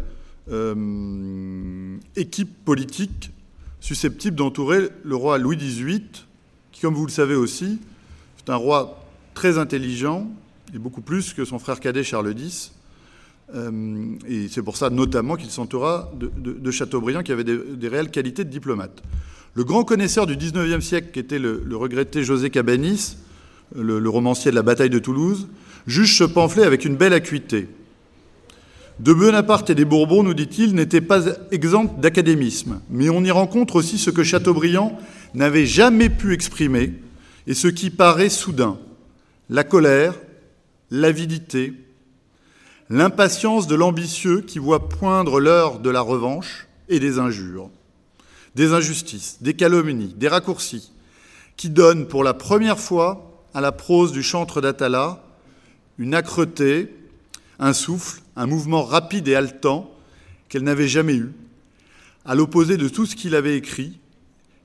euh, 0.49 1.97
équipe 2.15 2.65
politique 2.65 3.31
susceptible 3.79 4.35
d'entourer 4.35 4.89
le 5.03 5.15
roi 5.15 5.37
Louis 5.37 5.57
XVIII, 5.57 6.01
qui, 6.71 6.81
comme 6.81 6.95
vous 6.95 7.05
le 7.05 7.11
savez 7.11 7.35
aussi, 7.35 7.79
est 8.39 8.49
un 8.49 8.55
roi 8.55 9.03
très 9.35 9.59
intelligent, 9.59 10.27
et 10.73 10.79
beaucoup 10.79 11.01
plus 11.01 11.33
que 11.33 11.45
son 11.45 11.59
frère 11.59 11.79
cadet 11.79 12.03
Charles 12.03 12.33
X. 12.37 12.73
Euh, 13.55 14.15
et 14.27 14.47
c'est 14.49 14.61
pour 14.61 14.75
ça 14.75 14.89
notamment 14.89 15.35
qu'il 15.35 15.49
s'entoura 15.49 16.11
de, 16.19 16.71
Chateaubriand, 16.71 17.23
qui 17.23 17.31
avait 17.31 17.43
des, 17.43 17.87
réelles 17.87 18.11
qualités 18.11 18.43
de 18.43 18.49
diplomate. 18.49 19.01
Le 19.53 19.63
grand 19.63 19.83
connaisseur 19.83 20.27
du 20.27 20.35
XIXe 20.35 20.85
siècle, 20.85 21.09
qui 21.13 21.19
était 21.19 21.39
le, 21.39 21.63
regretté 21.73 22.23
José 22.23 22.49
Cabanis, 22.49 23.17
le 23.75 24.09
romancier 24.09 24.51
de 24.51 24.55
la 24.55 24.63
bataille 24.63 24.89
de 24.89 24.99
Toulouse, 24.99 25.47
juge 25.87 26.17
ce 26.17 26.25
pamphlet 26.25 26.63
avec 26.63 26.85
une 26.85 26.97
belle 26.97 27.13
acuité. 27.13 27.67
De 28.99 29.13
Bonaparte 29.13 29.69
et 29.69 29.75
des 29.75 29.85
Bourbons, 29.85 30.23
nous 30.23 30.33
dit-il, 30.33 30.73
n'étaient 30.73 31.01
pas 31.01 31.21
exempts 31.51 31.95
d'académisme, 31.99 32.81
mais 32.89 33.09
on 33.09 33.23
y 33.23 33.31
rencontre 33.31 33.75
aussi 33.75 33.97
ce 33.99 34.09
que 34.09 34.23
Chateaubriand 34.23 34.97
n'avait 35.35 35.67
jamais 35.67 36.09
pu 36.09 36.33
exprimer 36.33 36.93
et 37.45 37.53
ce 37.53 37.67
qui 37.67 37.91
paraît 37.91 38.29
soudain, 38.29 38.77
la 39.49 39.63
colère, 39.63 40.15
l'avidité, 40.91 41.73
l'impatience 42.89 43.67
de 43.67 43.75
l'ambitieux 43.75 44.41
qui 44.41 44.59
voit 44.59 44.89
poindre 44.89 45.39
l'heure 45.39 45.79
de 45.79 45.89
la 45.89 46.01
revanche 46.01 46.67
et 46.89 46.99
des 46.99 47.19
injures, 47.19 47.69
des 48.55 48.73
injustices, 48.73 49.37
des 49.41 49.53
calomnies, 49.53 50.13
des 50.15 50.27
raccourcis, 50.27 50.91
qui 51.57 51.69
donnent 51.69 52.07
pour 52.07 52.23
la 52.23 52.33
première 52.33 52.79
fois 52.79 53.45
à 53.53 53.61
la 53.61 53.71
prose 53.71 54.11
du 54.11 54.23
chantre 54.23 54.61
d'Atala 54.61 55.23
une 55.97 56.13
âcreté, 56.13 56.93
un 57.59 57.73
souffle, 57.73 58.21
un 58.35 58.45
mouvement 58.45 58.83
rapide 58.83 59.27
et 59.27 59.35
haletant 59.35 59.91
qu'elle 60.47 60.63
n'avait 60.63 60.87
jamais 60.87 61.15
eu, 61.15 61.31
à 62.23 62.35
l'opposé 62.35 62.77
de 62.77 62.87
tout 62.87 63.05
ce 63.05 63.15
qu'il 63.15 63.35
avait 63.35 63.57
écrit 63.57 63.99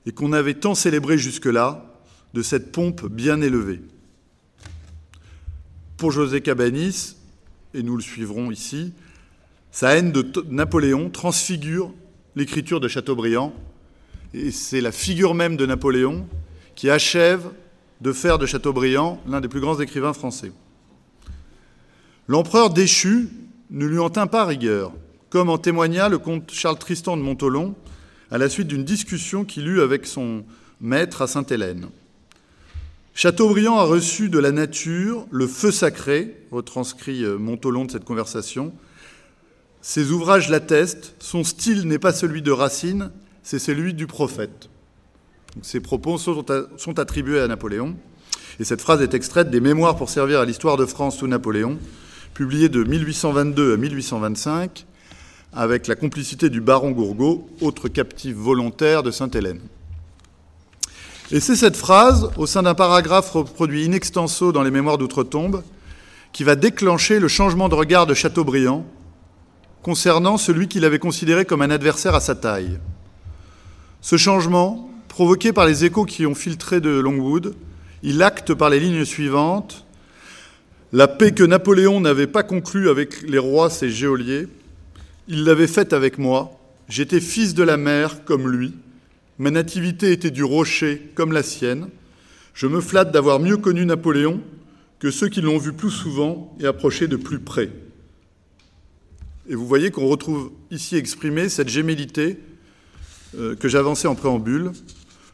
et 0.05 0.11
qu'on 0.11 0.33
avait 0.33 0.53
tant 0.53 0.75
célébré 0.75 1.17
jusque-là, 1.17 1.85
de 2.33 2.41
cette 2.41 2.71
pompe 2.71 3.05
bien 3.07 3.41
élevée. 3.41 3.81
Pour 5.97 6.11
José 6.11 6.41
Cabanis, 6.41 7.15
et 7.73 7.83
nous 7.83 7.95
le 7.95 8.01
suivrons 8.01 8.51
ici, 8.51 8.93
sa 9.71 9.95
haine 9.95 10.11
de 10.11 10.25
Napoléon 10.49 11.09
transfigure 11.09 11.91
l'écriture 12.35 12.79
de 12.79 12.87
Chateaubriand, 12.87 13.53
et 14.33 14.51
c'est 14.51 14.81
la 14.81 14.91
figure 14.91 15.35
même 15.35 15.55
de 15.55 15.65
Napoléon 15.65 16.27
qui 16.75 16.89
achève 16.89 17.51
de 18.01 18.11
faire 18.11 18.37
de 18.37 18.45
Chateaubriand 18.45 19.21
l'un 19.27 19.39
des 19.39 19.47
plus 19.47 19.61
grands 19.61 19.79
écrivains 19.79 20.13
français. 20.13 20.51
L'empereur 22.27 22.69
déchu 22.69 23.29
ne 23.69 23.85
lui 23.85 23.99
en 23.99 24.09
tint 24.09 24.27
pas 24.27 24.45
rigueur, 24.45 24.93
comme 25.29 25.49
en 25.49 25.57
témoigna 25.57 26.09
le 26.09 26.17
comte 26.17 26.51
Charles 26.51 26.79
Tristan 26.79 27.17
de 27.17 27.21
Montolon 27.21 27.75
à 28.31 28.37
la 28.37 28.49
suite 28.49 28.67
d'une 28.67 28.83
discussion 28.83 29.45
qu'il 29.45 29.67
eut 29.67 29.81
avec 29.81 30.05
son 30.05 30.43
maître 30.81 31.21
à 31.21 31.27
Sainte-Hélène. 31.27 31.87
Chateaubriand 33.15 33.77
a 33.77 33.83
reçu 33.83 34.29
de 34.29 34.39
la 34.39 34.51
nature 34.51 35.27
le 35.29 35.45
feu 35.45 35.71
sacré, 35.71 36.35
retranscrit 36.49 37.23
euh, 37.23 37.37
Montolon 37.37 37.85
de 37.85 37.91
cette 37.91 38.05
conversation. 38.05 38.73
Ses 39.81 40.11
ouvrages 40.11 40.49
l'attestent, 40.49 41.13
son 41.19 41.43
style 41.43 41.87
n'est 41.87 41.99
pas 41.99 42.11
celui 42.11 42.41
de 42.41 42.49
Racine, 42.49 43.11
c'est 43.43 43.59
celui 43.59 43.93
du 43.93 44.07
prophète. 44.07 44.69
Ces 45.61 45.79
propos 45.79 46.17
sont 46.17 46.99
attribués 46.99 47.39
à 47.39 47.47
Napoléon, 47.47 47.95
et 48.59 48.63
cette 48.63 48.81
phrase 48.81 49.03
est 49.03 49.13
extraite 49.13 49.51
des 49.51 49.59
Mémoires 49.59 49.95
pour 49.95 50.09
servir 50.09 50.39
à 50.39 50.45
l'histoire 50.45 50.77
de 50.77 50.87
France 50.87 51.17
sous 51.17 51.27
Napoléon, 51.27 51.77
publié 52.33 52.67
de 52.67 52.83
1822 52.83 53.73
à 53.73 53.77
1825, 53.77 54.87
avec 55.53 55.85
la 55.85 55.95
complicité 55.95 56.49
du 56.49 56.61
baron 56.61 56.89
Gourgaud, 56.89 57.47
autre 57.61 57.89
captif 57.89 58.35
volontaire 58.35 59.03
de 59.03 59.11
Sainte-Hélène. 59.11 59.61
Et 61.31 61.39
c'est 61.39 61.55
cette 61.55 61.77
phrase, 61.77 62.29
au 62.37 62.45
sein 62.45 62.63
d'un 62.63 62.75
paragraphe 62.75 63.31
reproduit 63.31 63.85
in 63.85 63.91
extenso 63.93 64.51
dans 64.51 64.63
les 64.63 64.71
Mémoires 64.71 64.97
d'outre-tombe, 64.97 65.63
qui 66.31 66.43
va 66.43 66.55
déclencher 66.55 67.19
le 67.19 67.27
changement 67.27 67.69
de 67.69 67.75
regard 67.75 68.05
de 68.05 68.13
Chateaubriand 68.13 68.85
concernant 69.81 70.37
celui 70.37 70.67
qu'il 70.67 70.85
avait 70.85 70.99
considéré 70.99 71.45
comme 71.45 71.61
un 71.61 71.69
adversaire 71.69 72.15
à 72.15 72.19
sa 72.19 72.35
taille. 72.35 72.79
Ce 74.01 74.17
changement, 74.17 74.89
provoqué 75.07 75.53
par 75.53 75.65
les 75.65 75.85
échos 75.85 76.05
qui 76.05 76.25
ont 76.25 76.35
filtré 76.35 76.81
de 76.81 76.99
Longwood, 76.99 77.55
il 78.01 78.23
acte 78.23 78.53
par 78.53 78.69
les 78.69 78.79
lignes 78.79 79.05
suivantes 79.05 79.85
la 80.95 81.07
paix 81.07 81.31
que 81.31 81.43
Napoléon 81.43 81.99
n'avait 81.99 82.27
pas 82.27 82.43
conclue 82.43 82.87
avec 82.87 83.23
les 83.23 83.39
rois, 83.39 83.71
ses 83.71 83.89
geôliers, 83.89 84.47
il 85.27 85.43
l'avait 85.43 85.65
faite 85.65 85.91
avec 85.91 86.19
moi. 86.19 86.51
J'étais 86.87 87.19
fils 87.19 87.55
de 87.55 87.63
la 87.63 87.77
mer 87.77 88.23
comme 88.25 88.47
lui. 88.47 88.75
Ma 89.39 89.51
nativité 89.51 90.11
était 90.11 90.31
du 90.31 90.43
rocher 90.43 91.11
comme 91.15 91.31
la 91.31 91.43
sienne. 91.43 91.89
Je 92.53 92.67
me 92.67 92.81
flatte 92.81 93.11
d'avoir 93.11 93.39
mieux 93.39 93.57
connu 93.57 93.85
Napoléon 93.85 94.41
que 94.99 95.11
ceux 95.11 95.27
qui 95.27 95.41
l'ont 95.41 95.57
vu 95.57 95.73
plus 95.73 95.91
souvent 95.91 96.55
et 96.59 96.65
approché 96.65 97.07
de 97.07 97.15
plus 97.15 97.39
près. 97.39 97.69
Et 99.49 99.55
vous 99.55 99.67
voyez 99.67 99.91
qu'on 99.91 100.07
retrouve 100.07 100.51
ici 100.71 100.95
exprimée 100.95 101.49
cette 101.49 101.67
gémellité 101.67 102.39
euh, 103.37 103.55
que 103.55 103.67
j'avançais 103.67 104.07
en 104.07 104.15
préambule, 104.15 104.71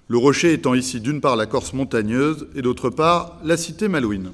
le 0.07 0.17
rocher 0.17 0.53
étant 0.53 0.73
ici 0.73 0.99
d'une 0.99 1.21
part 1.21 1.35
la 1.35 1.45
Corse 1.45 1.73
montagneuse 1.73 2.47
et 2.55 2.61
d'autre 2.61 2.89
part 2.89 3.39
la 3.43 3.57
cité 3.57 3.87
malouine. 3.87 4.31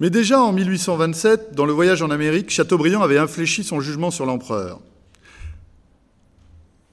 Mais 0.00 0.10
déjà 0.10 0.40
en 0.40 0.52
1827, 0.52 1.54
dans 1.54 1.64
le 1.64 1.72
voyage 1.72 2.02
en 2.02 2.10
Amérique, 2.10 2.50
Chateaubriand 2.50 3.02
avait 3.02 3.18
infléchi 3.18 3.64
son 3.64 3.80
jugement 3.80 4.10
sur 4.10 4.26
l'empereur. 4.26 4.80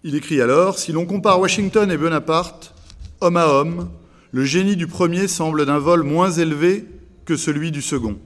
Il 0.07 0.15
écrit 0.15 0.39
alors 0.39 0.79
Si 0.79 0.93
l'on 0.93 1.05
compare 1.05 1.37
Washington 1.37 1.91
et 1.91 1.97
Bonaparte, 1.97 2.73
homme 3.19 3.35
à 3.35 3.47
homme, 3.47 3.89
le 4.31 4.45
génie 4.45 4.77
du 4.77 4.87
premier 4.87 5.27
semble 5.27 5.65
d'un 5.65 5.79
vol 5.79 6.03
moins 6.03 6.31
élevé 6.31 6.85
que 7.25 7.35
celui 7.35 7.71
du 7.73 7.81
second. 7.81 8.17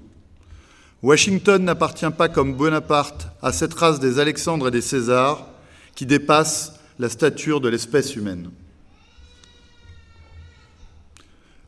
Washington 1.01 1.63
n'appartient 1.63 2.11
pas 2.15 2.29
comme 2.29 2.53
Bonaparte 2.53 3.29
à 3.41 3.51
cette 3.51 3.73
race 3.73 3.99
des 3.99 4.19
Alexandres 4.19 4.67
et 4.67 4.71
des 4.71 4.79
Césars 4.79 5.47
qui 5.95 6.05
dépasse 6.05 6.73
la 6.99 7.09
stature 7.09 7.59
de 7.59 7.69
l'espèce 7.69 8.15
humaine. 8.15 8.51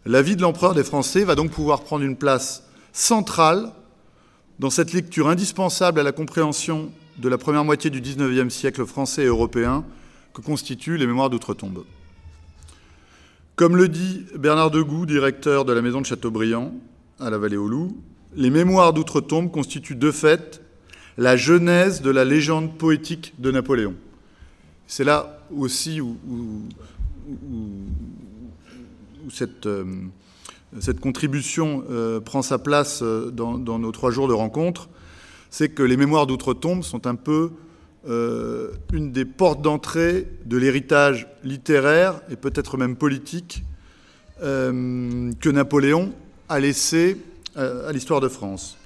La 0.06 0.22
vie 0.22 0.36
de 0.36 0.44
l'empereur 0.44 0.76
des 0.76 0.84
Français 0.84 1.24
va 1.24 1.34
donc 1.34 1.50
pouvoir 1.50 1.82
prendre 1.82 2.04
une 2.04 2.18
place 2.18 2.66
centrale 2.92 3.72
dans 4.60 4.70
cette 4.70 4.94
lecture 4.94 5.28
indispensable 5.28 6.00
à 6.00 6.04
la 6.04 6.12
compréhension 6.12 6.92
de 7.18 7.30
la 7.30 7.40
première 7.40 7.66
moitié 7.66 7.90
du 7.90 8.00
XIXe 8.00 8.54
siècle 8.54 8.86
français 8.86 9.24
et 9.24 9.28
européen 9.28 9.84
que 10.34 10.42
constituent 10.42 10.98
les 10.98 11.08
mémoires 11.08 11.30
d'outre-tombe. 11.30 11.84
Comme 13.56 13.78
le 13.78 13.88
dit 13.88 14.26
Bernard 14.36 14.72
Degout, 14.72 15.06
directeur 15.06 15.64
de 15.64 15.74
la 15.74 15.82
maison 15.82 16.02
de 16.02 16.06
Châteaubriand 16.06 16.74
à 17.20 17.30
la 17.30 17.38
Vallée 17.38 17.58
aux 17.58 17.68
Loups, 17.68 17.96
les 18.36 18.50
mémoires 18.50 18.94
d'outre-tombe 18.94 19.52
constituent 19.52 19.96
de 19.96 20.12
fait 20.12 20.62
la 21.18 21.38
genèse 21.38 22.02
de 22.02 22.10
la 22.10 22.26
légende 22.26 22.78
poétique 22.78 23.34
de 23.38 23.52
Napoléon. 23.52 23.94
C'est 24.88 25.04
là 25.04 25.40
aussi 25.56 26.02
où, 26.02 26.18
cette, 29.32 29.66
euh, 29.68 29.86
cette, 30.80 31.00
contribution 31.00 31.84
euh, 31.90 32.20
prend 32.20 32.42
sa 32.42 32.58
place 32.58 33.02
euh, 33.02 33.32
dans, 33.32 33.58
nos 33.58 33.92
trois 33.92 34.12
jours 34.12 34.28
de 34.28 34.34
rencontre, 34.34 34.90
c'est 35.50 35.70
que 35.70 35.84
les 35.84 35.98
mémoires 35.98 36.28
d'outre-tombe 36.28 36.84
sont 36.84 37.08
un 37.08 37.16
peu 37.16 37.52
une 38.06 39.12
des 39.12 39.26
portes 39.26 39.62
d'entrée 39.62 40.28
de 40.46 40.58
l'héritage 40.58 41.28
littéraire 41.44 42.22
et 42.30 42.36
peut-être 42.36 42.78
même 42.78 42.96
politique 42.96 43.64
que 44.40 45.50
Napoléon 45.50 46.14
a 46.50 46.60
laissé 46.60 47.18
à 47.56 47.92
l'histoire 47.92 48.20
de 48.20 48.28
France. 48.28 48.78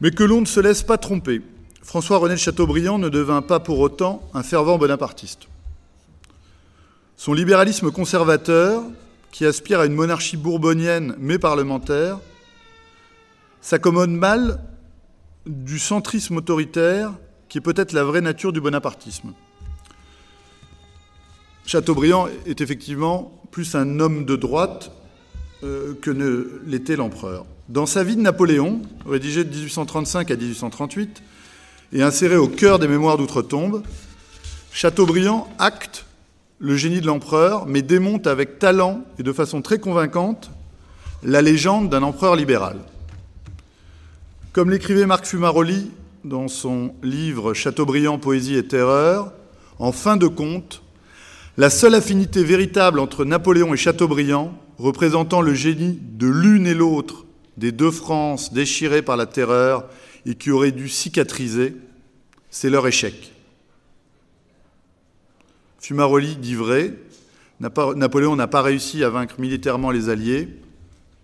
Mais 0.00 0.10
que 0.10 0.24
l'on 0.24 0.40
ne 0.40 0.46
se 0.46 0.60
laisse 0.60 0.82
pas 0.82 0.98
tromper. 0.98 1.40
François-René 1.82 2.34
de 2.34 2.40
Chateaubriand 2.40 2.98
ne 2.98 3.08
devint 3.08 3.42
pas 3.42 3.60
pour 3.60 3.78
autant 3.78 4.28
un 4.34 4.42
fervent 4.42 4.78
bonapartiste. 4.78 5.42
Son 7.16 7.32
libéralisme 7.32 7.92
conservateur, 7.92 8.82
qui 9.30 9.46
aspire 9.46 9.80
à 9.80 9.86
une 9.86 9.94
monarchie 9.94 10.36
bourbonienne 10.36 11.14
mais 11.18 11.38
parlementaire, 11.38 12.18
s'accommode 13.60 14.10
mal 14.10 14.60
du 15.46 15.78
centrisme 15.78 16.38
autoritaire 16.38 17.12
qui 17.54 17.58
est 17.58 17.60
peut-être 17.60 17.92
la 17.92 18.02
vraie 18.02 18.20
nature 18.20 18.52
du 18.52 18.60
bonapartisme. 18.60 19.32
Chateaubriand 21.64 22.26
est 22.46 22.60
effectivement 22.60 23.40
plus 23.52 23.76
un 23.76 24.00
homme 24.00 24.24
de 24.24 24.34
droite 24.34 24.90
euh, 25.62 25.94
que 26.02 26.10
ne 26.10 26.60
l'était 26.66 26.96
l'empereur. 26.96 27.46
Dans 27.68 27.86
sa 27.86 28.02
vie 28.02 28.16
de 28.16 28.22
Napoléon, 28.22 28.82
rédigée 29.06 29.44
de 29.44 29.54
1835 29.54 30.32
à 30.32 30.34
1838, 30.34 31.22
et 31.92 32.02
insérée 32.02 32.34
au 32.34 32.48
cœur 32.48 32.80
des 32.80 32.88
mémoires 32.88 33.18
d'outre-tombe, 33.18 33.84
Chateaubriand 34.72 35.48
acte 35.60 36.06
le 36.58 36.74
génie 36.74 37.00
de 37.00 37.06
l'empereur, 37.06 37.66
mais 37.66 37.82
démonte 37.82 38.26
avec 38.26 38.58
talent 38.58 39.04
et 39.20 39.22
de 39.22 39.32
façon 39.32 39.62
très 39.62 39.78
convaincante 39.78 40.50
la 41.22 41.40
légende 41.40 41.88
d'un 41.88 42.02
empereur 42.02 42.34
libéral. 42.34 42.78
Comme 44.52 44.70
l'écrivait 44.70 45.06
Marc 45.06 45.26
Fumaroli 45.26 45.92
dans 46.24 46.48
son 46.48 46.94
livre 47.02 47.52
Chateaubriand, 47.52 48.18
Poésie 48.18 48.56
et 48.56 48.66
Terreur, 48.66 49.32
en 49.78 49.92
fin 49.92 50.16
de 50.16 50.26
compte, 50.26 50.82
la 51.56 51.70
seule 51.70 51.94
affinité 51.94 52.42
véritable 52.42 52.98
entre 52.98 53.24
Napoléon 53.24 53.74
et 53.74 53.76
Chateaubriand, 53.76 54.58
représentant 54.78 55.42
le 55.42 55.54
génie 55.54 55.98
de 56.00 56.26
l'une 56.26 56.66
et 56.66 56.74
l'autre 56.74 57.26
des 57.58 57.70
deux 57.70 57.90
France 57.90 58.52
déchirées 58.52 59.02
par 59.02 59.16
la 59.16 59.26
terreur 59.26 59.84
et 60.26 60.34
qui 60.34 60.50
auraient 60.50 60.72
dû 60.72 60.88
cicatriser, 60.88 61.76
c'est 62.50 62.70
leur 62.70 62.86
échec. 62.86 63.32
Fumaroli 65.78 66.36
dit 66.36 66.54
vrai, 66.54 66.94
Napoléon 67.60 68.34
n'a 68.34 68.46
pas 68.46 68.62
réussi 68.62 69.04
à 69.04 69.10
vaincre 69.10 69.36
militairement 69.38 69.90
les 69.90 70.08
Alliés, 70.08 70.48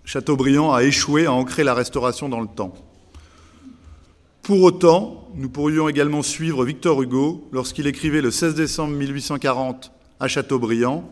Chateaubriand 0.04 0.72
a 0.72 0.84
échoué 0.84 1.26
à 1.26 1.32
ancrer 1.32 1.64
la 1.64 1.74
restauration 1.74 2.28
dans 2.28 2.40
le 2.40 2.48
temps. 2.48 2.74
Pour 4.50 4.64
autant, 4.64 5.28
nous 5.36 5.48
pourrions 5.48 5.88
également 5.88 6.24
suivre 6.24 6.64
Victor 6.64 7.00
Hugo 7.00 7.48
lorsqu'il 7.52 7.86
écrivait 7.86 8.20
le 8.20 8.32
16 8.32 8.56
décembre 8.56 8.96
1840 8.96 9.92
à 10.18 10.26
Chateaubriand 10.26 11.08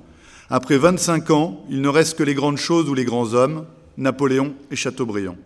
Après 0.51 0.77
25 0.77 1.31
ans, 1.31 1.65
il 1.71 1.81
ne 1.81 1.89
reste 1.89 2.19
que 2.19 2.25
les 2.25 2.35
grandes 2.35 2.57
choses 2.57 2.89
ou 2.89 2.95
les 2.95 3.05
grands 3.05 3.35
hommes, 3.35 3.65
Napoléon 3.97 4.57
et 4.73 4.75
Chateaubriand. 4.75 5.37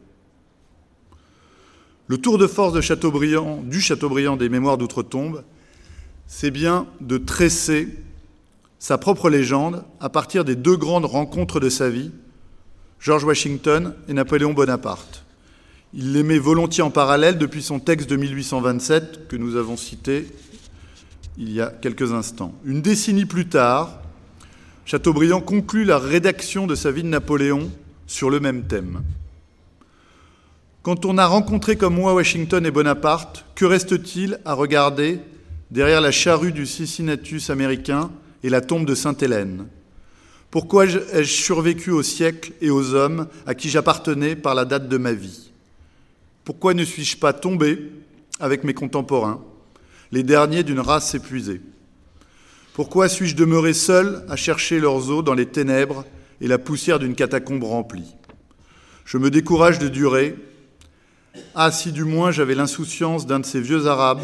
Le 2.07 2.17
tour 2.17 2.39
de 2.39 2.47
force 2.47 2.73
de 2.73 2.81
Chateaubriand, 2.81 3.63
du 3.63 3.83
Chateaubriand 3.83 4.39
des 4.39 4.49
Mémoires 4.49 4.79
d'outre-tombe, 4.79 5.45
c'est 6.27 6.51
bien 6.51 6.87
de 7.03 7.19
tresser 7.19 7.89
sa 8.79 8.97
propre 8.97 9.29
légende 9.29 9.85
à 10.01 10.09
partir 10.09 10.47
des 10.47 10.57
deux 10.57 10.79
grandes 10.79 11.05
rencontres 11.05 11.61
de 11.61 11.69
sa 11.69 11.91
vie, 11.91 12.11
George 13.01 13.25
Washington 13.25 13.95
et 14.09 14.15
Napoléon 14.15 14.55
Bonaparte. 14.55 15.22
Il 15.95 16.15
les 16.15 16.23
met 16.23 16.39
volontiers 16.39 16.83
en 16.83 16.91
parallèle 16.91 17.37
depuis 17.37 17.63
son 17.63 17.79
texte 17.79 18.09
de 18.09 18.17
1827 18.17 19.29
que 19.29 19.37
nous 19.37 19.57
avons 19.57 19.77
cité 19.77 20.27
il 21.37 21.53
y 21.53 21.61
a 21.61 21.67
quelques 21.67 22.13
instants. 22.13 22.55
Une 22.65 22.81
décennie 22.81 23.27
plus 23.27 23.47
tard, 23.47 24.01
Chateaubriand 24.87 25.41
conclut 25.41 25.85
la 25.85 25.99
rédaction 25.99 26.67
de 26.67 26.75
sa 26.75 26.91
vie 26.91 27.03
de 27.03 27.09
Napoléon 27.09 27.71
sur 28.07 28.31
le 28.31 28.41
même 28.41 28.65
thème. 28.65 29.03
Quand 30.83 31.05
on 31.05 31.19
a 31.19 31.27
rencontré 31.27 31.77
comme 31.77 31.95
moi 31.95 32.15
Washington 32.15 32.65
et 32.65 32.71
Bonaparte, 32.71 33.45
que 33.55 33.67
reste-t-il 33.67 34.41
à 34.45 34.55
regarder 34.55 35.21
derrière 35.71 36.01
la 36.01 36.11
charrue 36.11 36.53
du 36.53 36.67
Cincinnatus 36.67 37.51
américain 37.51 38.11
et 38.43 38.49
la 38.49 38.63
tombe 38.63 38.87
de 38.87 38.95
Sainte-Hélène? 38.95 39.67
Pourquoi 40.51 40.87
ai-je 40.87 41.25
survécu 41.25 41.91
au 41.91 42.03
siècle 42.03 42.53
et 42.61 42.71
aux 42.71 42.95
hommes 42.95 43.29
à 43.47 43.55
qui 43.55 43.71
j'appartenais 43.71 44.37
par 44.37 44.55
la 44.55 44.65
date 44.65 44.89
de 44.89 44.97
ma 44.97 45.13
vie? 45.13 45.52
Pourquoi 46.45 46.75
ne 46.75 46.85
suis-je 46.85 47.17
pas 47.17 47.33
tombé 47.33 47.93
avec 48.41 48.65
mes 48.65 48.75
contemporains, 48.75 49.43
les 50.11 50.23
derniers 50.23 50.65
d'une 50.65 50.81
race 50.81 51.15
épuisée? 51.15 51.61
Pourquoi 52.75 53.09
suis-je 53.09 53.37
demeuré 53.37 53.75
seul 53.75 54.25
à 54.29 54.37
chercher 54.37 54.81
leurs 54.81 55.11
os 55.11 55.23
dans 55.23 55.35
les 55.35 55.47
ténèbres 55.47 56.05
et 56.41 56.49
la 56.49 56.59
poussière 56.59 56.99
d'une 56.99 57.15
catacombe 57.15 57.63
remplie? 57.63 58.17
Je 59.05 59.19
me 59.19 59.31
décourage 59.31 59.79
de 59.79 59.89
durer. 59.89 60.37
Ah, 61.55 61.71
si 61.71 61.93
du 61.93 62.05
moins 62.05 62.31
j'avais 62.31 62.55
l'insouciance 62.55 63.27
d'un 63.27 63.41
de 63.41 63.47
ces 63.47 63.61
vieux 63.61 63.87
Arabes 63.87 64.23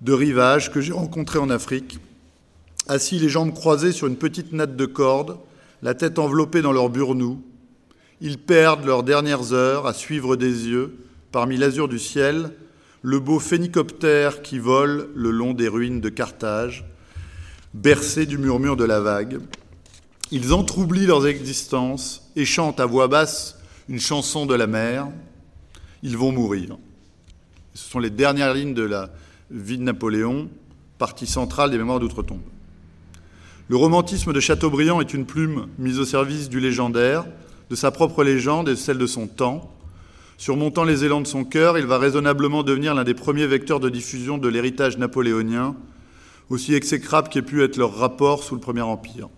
de 0.00 0.12
rivage 0.12 0.70
que 0.70 0.80
j'ai 0.80 0.92
rencontrés 0.92 1.38
en 1.38 1.50
Afrique, 1.50 1.98
assis 2.86 3.18
les 3.18 3.28
jambes 3.28 3.54
croisées 3.54 3.92
sur 3.92 4.06
une 4.06 4.16
petite 4.16 4.52
natte 4.52 4.76
de 4.76 4.86
corde, 4.86 5.38
la 5.82 5.94
tête 5.94 6.18
enveloppée 6.18 6.62
dans 6.62 6.72
leur 6.72 6.90
burnous, 6.90 7.42
ils 8.20 8.38
perdent 8.38 8.84
leurs 8.84 9.02
dernières 9.02 9.52
heures 9.52 9.86
à 9.86 9.94
suivre 9.94 10.36
des 10.36 10.68
yeux, 10.68 10.96
parmi 11.34 11.56
l'azur 11.56 11.88
du 11.88 11.98
ciel, 11.98 12.52
le 13.02 13.18
beau 13.18 13.40
phénicoptère 13.40 14.40
qui 14.40 14.60
vole 14.60 15.08
le 15.16 15.32
long 15.32 15.52
des 15.52 15.66
ruines 15.66 16.00
de 16.00 16.08
Carthage, 16.08 16.84
bercé 17.74 18.24
du 18.24 18.38
murmure 18.38 18.76
de 18.76 18.84
la 18.84 19.00
vague, 19.00 19.40
ils 20.30 20.52
entroublient 20.52 21.06
leurs 21.06 21.26
existences 21.26 22.30
et 22.36 22.44
chantent 22.44 22.78
à 22.78 22.86
voix 22.86 23.08
basse 23.08 23.58
une 23.88 23.98
chanson 23.98 24.46
de 24.46 24.54
la 24.54 24.68
mer. 24.68 25.08
Ils 26.04 26.16
vont 26.16 26.30
mourir. 26.30 26.78
Ce 27.74 27.90
sont 27.90 27.98
les 27.98 28.10
dernières 28.10 28.54
lignes 28.54 28.72
de 28.72 28.84
la 28.84 29.10
vie 29.50 29.78
de 29.78 29.82
Napoléon, 29.82 30.48
partie 30.98 31.26
centrale 31.26 31.72
des 31.72 31.78
mémoires 31.78 31.98
d'outre-tombe. 31.98 32.42
Le 33.66 33.76
romantisme 33.76 34.32
de 34.32 34.38
Chateaubriand 34.38 35.00
est 35.00 35.12
une 35.12 35.26
plume 35.26 35.66
mise 35.80 35.98
au 35.98 36.04
service 36.04 36.48
du 36.48 36.60
légendaire, 36.60 37.26
de 37.70 37.74
sa 37.74 37.90
propre 37.90 38.22
légende 38.22 38.68
et 38.68 38.74
de 38.74 38.76
celle 38.76 38.98
de 38.98 39.06
son 39.08 39.26
temps. 39.26 39.74
Surmontant 40.36 40.84
les 40.84 41.04
élans 41.04 41.20
de 41.20 41.26
son 41.26 41.44
cœur, 41.44 41.78
il 41.78 41.86
va 41.86 41.98
raisonnablement 41.98 42.62
devenir 42.62 42.94
l'un 42.94 43.04
des 43.04 43.14
premiers 43.14 43.46
vecteurs 43.46 43.80
de 43.80 43.88
diffusion 43.88 44.36
de 44.36 44.48
l'héritage 44.48 44.98
napoléonien, 44.98 45.76
aussi 46.50 46.74
exécrable 46.74 47.28
qu'ait 47.28 47.42
pu 47.42 47.62
être 47.62 47.76
leur 47.76 47.96
rapport 47.96 48.42
sous 48.42 48.54
le 48.54 48.60
Premier 48.60 48.82
Empire. 48.82 49.28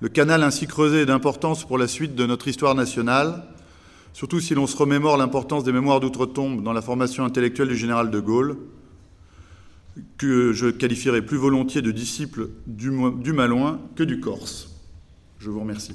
Le 0.00 0.08
canal 0.08 0.42
ainsi 0.42 0.66
creusé 0.66 1.02
est 1.02 1.06
d'importance 1.06 1.66
pour 1.66 1.76
la 1.76 1.86
suite 1.86 2.14
de 2.14 2.24
notre 2.24 2.48
histoire 2.48 2.74
nationale, 2.74 3.44
surtout 4.14 4.40
si 4.40 4.54
l'on 4.54 4.66
se 4.66 4.76
remémore 4.76 5.18
l'importance 5.18 5.64
des 5.64 5.72
mémoires 5.72 6.00
d'outre-tombe 6.00 6.62
dans 6.62 6.72
la 6.72 6.82
formation 6.82 7.24
intellectuelle 7.24 7.68
du 7.68 7.76
général 7.76 8.10
de 8.10 8.18
Gaulle, 8.18 8.56
que 10.16 10.52
je 10.52 10.68
qualifierais 10.68 11.22
plus 11.22 11.36
volontiers 11.36 11.82
de 11.82 11.90
disciple 11.90 12.48
du, 12.66 12.90
du 13.18 13.32
Malouin 13.32 13.80
que 13.96 14.02
du 14.02 14.20
Corse. 14.20 14.70
Je 15.38 15.50
vous 15.50 15.60
remercie. 15.60 15.94